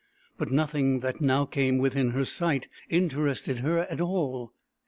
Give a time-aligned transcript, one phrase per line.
[0.35, 4.51] But nothing that now came within her sight interested her at all.